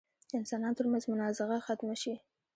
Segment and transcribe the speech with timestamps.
[0.29, 2.13] د انسانانو تر منځ منازعه ختمه شي.